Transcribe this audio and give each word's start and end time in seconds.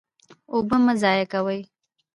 اوبه 0.53 0.77
مه 0.85 0.93
ضایع 1.01 1.25
کوئ 1.33 1.59